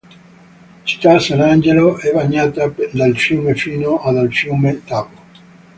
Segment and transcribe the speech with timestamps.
[0.81, 5.21] Città Sant'Angelo è bagnata dal fiume Fino e dal fiume Tavo.